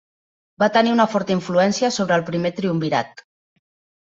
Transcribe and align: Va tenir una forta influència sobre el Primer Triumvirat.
Va 0.61 0.69
tenir 0.77 0.93
una 0.95 1.05
forta 1.15 1.35
influència 1.35 1.91
sobre 1.99 2.17
el 2.19 2.25
Primer 2.31 2.53
Triumvirat. 2.63 3.23